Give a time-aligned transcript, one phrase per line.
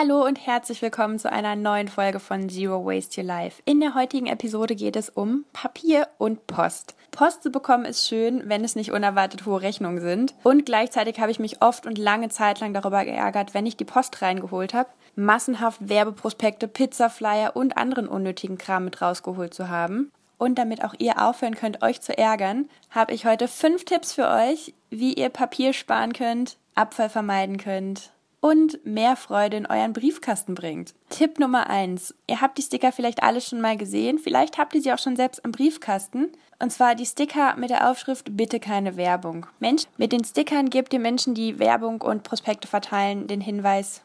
[0.00, 3.60] Hallo und herzlich willkommen zu einer neuen Folge von Zero Waste Your Life.
[3.66, 6.94] In der heutigen Episode geht es um Papier und Post.
[7.10, 10.34] Post zu bekommen ist schön, wenn es nicht unerwartet hohe Rechnungen sind.
[10.42, 13.84] Und gleichzeitig habe ich mich oft und lange Zeit lang darüber geärgert, wenn ich die
[13.84, 20.10] Post reingeholt habe, massenhaft Werbeprospekte, Pizzaflyer und anderen unnötigen Kram mit rausgeholt zu haben.
[20.38, 24.30] Und damit auch ihr aufhören könnt, euch zu ärgern, habe ich heute fünf Tipps für
[24.30, 30.54] euch, wie ihr Papier sparen könnt, Abfall vermeiden könnt und mehr Freude in euren Briefkasten
[30.54, 30.94] bringt.
[31.08, 34.82] Tipp Nummer eins: Ihr habt die Sticker vielleicht alle schon mal gesehen, vielleicht habt ihr
[34.82, 36.28] sie auch schon selbst im Briefkasten.
[36.62, 39.46] Und zwar die Sticker mit der Aufschrift Bitte keine Werbung.
[39.60, 44.02] Mensch, mit den Stickern gebt ihr Menschen, die Werbung und Prospekte verteilen, den Hinweis,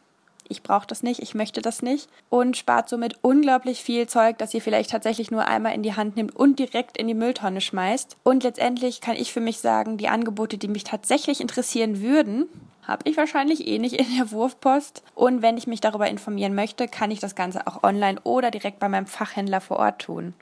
[0.47, 4.53] ich brauche das nicht, ich möchte das nicht und spart somit unglaublich viel Zeug, das
[4.53, 8.17] ihr vielleicht tatsächlich nur einmal in die Hand nimmt und direkt in die Mülltonne schmeißt.
[8.23, 12.47] Und letztendlich kann ich für mich sagen, die Angebote, die mich tatsächlich interessieren würden,
[12.87, 15.03] habe ich wahrscheinlich eh nicht in der Wurfpost.
[15.13, 18.79] Und wenn ich mich darüber informieren möchte, kann ich das Ganze auch online oder direkt
[18.79, 20.33] bei meinem Fachhändler vor Ort tun.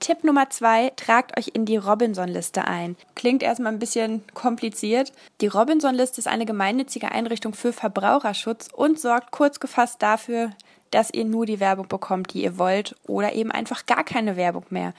[0.00, 2.96] Tipp Nummer zwei, tragt euch in die Robinson-Liste ein.
[3.14, 5.12] Klingt erstmal ein bisschen kompliziert.
[5.42, 10.52] Die Robinson-Liste ist eine gemeinnützige Einrichtung für Verbraucherschutz und sorgt kurz gefasst dafür,
[10.90, 14.64] dass ihr nur die Werbung bekommt, die ihr wollt oder eben einfach gar keine Werbung
[14.70, 14.92] mehr.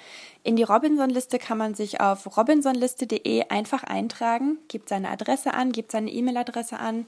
[0.44, 5.92] In die Robinson-Liste kann man sich auf robinsonliste.de einfach eintragen, gibt seine Adresse an, gibt
[5.92, 7.08] seine E-Mail-Adresse an,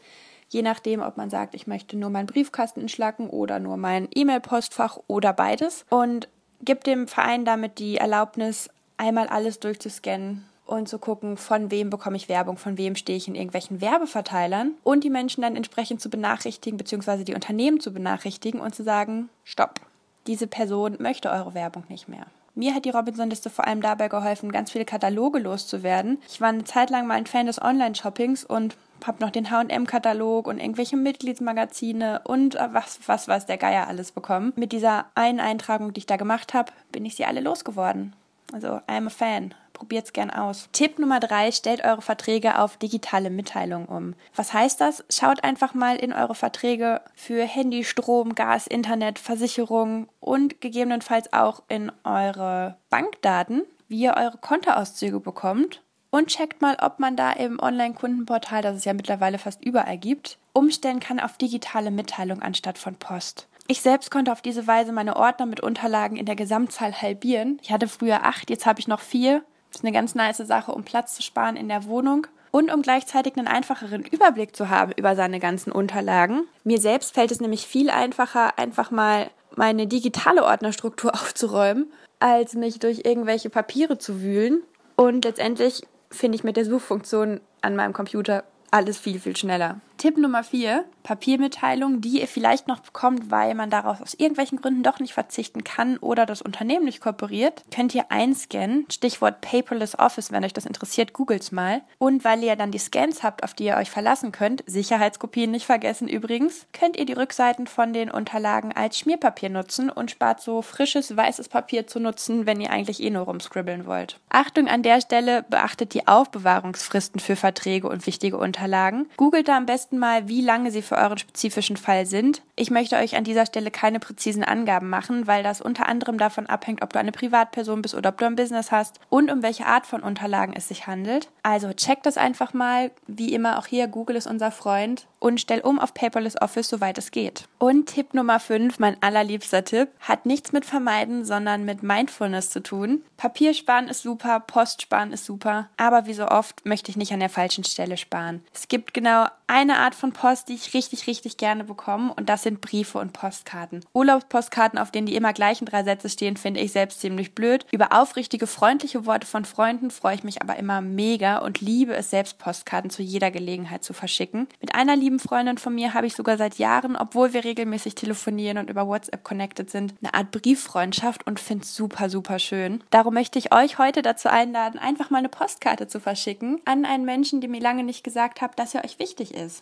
[0.49, 4.99] je nachdem, ob man sagt, ich möchte nur meinen Briefkasten entschlacken oder nur mein E-Mail-Postfach
[5.07, 6.27] oder beides und
[6.61, 10.45] gibt dem Verein damit die Erlaubnis, einmal alles durchzuscannen
[10.77, 14.71] und zu gucken, von wem bekomme ich Werbung, von wem stehe ich in irgendwelchen Werbeverteilern
[14.83, 19.29] und die Menschen dann entsprechend zu benachrichtigen, beziehungsweise die Unternehmen zu benachrichtigen und zu sagen,
[19.43, 19.79] stopp,
[20.27, 22.25] diese Person möchte eure Werbung nicht mehr.
[22.55, 26.19] Mir hat die Robinson-Liste vor allem dabei geholfen, ganz viele Kataloge loszuwerden.
[26.29, 30.47] Ich war eine Zeit lang mal ein Fan des Online-Shoppings und habe noch den H&M-Katalog
[30.47, 34.53] und irgendwelche Mitgliedsmagazine und was, was weiß der Geier alles bekommen.
[34.55, 38.15] Mit dieser einen Eintragung, die ich da gemacht habe, bin ich sie alle losgeworden.
[38.53, 39.55] Also, I'm a fan.
[39.73, 40.69] Probiert's gern aus.
[40.71, 44.15] Tipp Nummer drei, stellt eure Verträge auf digitale Mitteilungen um.
[44.35, 45.03] Was heißt das?
[45.09, 51.63] Schaut einfach mal in eure Verträge für Handy, Strom, Gas, Internet, Versicherung und gegebenenfalls auch
[51.67, 55.81] in eure Bankdaten, wie ihr eure Kontoauszüge bekommt
[56.13, 60.37] und checkt mal, ob man da im Online-Kundenportal, das es ja mittlerweile fast überall gibt,
[60.53, 63.47] umstellen kann auf digitale Mitteilung anstatt von Post.
[63.67, 67.59] Ich selbst konnte auf diese Weise meine Ordner mit Unterlagen in der Gesamtzahl halbieren.
[67.63, 69.43] Ich hatte früher acht, jetzt habe ich noch vier.
[69.73, 72.83] Das ist eine ganz nice Sache, um Platz zu sparen in der Wohnung und um
[72.83, 76.43] gleichzeitig einen einfacheren Überblick zu haben über seine ganzen Unterlagen.
[76.63, 82.77] Mir selbst fällt es nämlich viel einfacher, einfach mal meine digitale Ordnerstruktur aufzuräumen, als mich
[82.77, 84.61] durch irgendwelche Papiere zu wühlen.
[84.95, 85.81] Und letztendlich
[86.11, 89.81] finde ich mit der Suchfunktion an meinem Computer alles viel, viel schneller.
[90.03, 94.83] Tipp Nummer vier, Papiermitteilung, die ihr vielleicht noch bekommt, weil man darauf aus irgendwelchen Gründen
[94.83, 98.85] doch nicht verzichten kann oder das Unternehmen nicht kooperiert, könnt ihr einscannen.
[98.91, 101.83] Stichwort Paperless Office, wenn euch das interessiert, googelt's mal.
[101.99, 105.65] Und weil ihr dann die Scans habt, auf die ihr euch verlassen könnt, Sicherheitskopien nicht
[105.65, 110.61] vergessen übrigens, könnt ihr die Rückseiten von den Unterlagen als Schmierpapier nutzen und spart so
[110.61, 114.19] frisches weißes Papier zu nutzen, wenn ihr eigentlich eh nur rumscribbeln wollt.
[114.27, 119.07] Achtung an der Stelle, beachtet die Aufbewahrungsfristen für Verträge und wichtige Unterlagen.
[119.15, 122.41] Googelt da am besten besten mal, wie lange sie für euren spezifischen Fall sind.
[122.55, 126.47] Ich möchte euch an dieser Stelle keine präzisen Angaben machen, weil das unter anderem davon
[126.47, 129.65] abhängt, ob du eine Privatperson bist oder ob du ein Business hast und um welche
[129.65, 131.29] Art von Unterlagen es sich handelt.
[131.43, 132.91] Also checkt das einfach mal.
[133.07, 136.97] Wie immer auch hier, Google ist unser Freund und stell um auf Paperless Office, soweit
[136.97, 137.45] es geht.
[137.57, 142.61] Und Tipp Nummer 5, mein allerliebster Tipp, hat nichts mit Vermeiden, sondern mit Mindfulness zu
[142.61, 143.03] tun.
[143.15, 147.13] Papier sparen ist super, Post sparen ist super, aber wie so oft möchte ich nicht
[147.13, 148.43] an der falschen Stelle sparen.
[148.53, 152.43] Es gibt genau eine Art von Post, die ich richtig, richtig gerne bekomme und das
[152.43, 153.83] sind Briefe und Postkarten.
[153.93, 157.65] Urlaubspostkarten, auf denen die immer gleichen drei Sätze stehen, finde ich selbst ziemlich blöd.
[157.69, 162.09] Über aufrichtige, freundliche Worte von Freunden freue ich mich aber immer mega und liebe es
[162.09, 164.47] selbst, Postkarten zu jeder Gelegenheit zu verschicken.
[164.61, 168.59] Mit einer lieben Freundin von mir habe ich sogar seit Jahren, obwohl wir regelmäßig telefonieren
[168.59, 172.81] und über WhatsApp connected sind, eine Art Brieffreundschaft und finde es super, super schön.
[172.89, 177.03] Darum möchte ich euch heute dazu einladen, einfach mal eine Postkarte zu verschicken an einen
[177.03, 179.61] Menschen, der mir lange nicht gesagt hat, dass er euch wichtig ist.